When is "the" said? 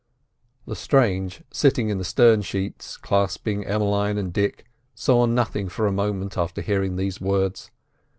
1.99-2.03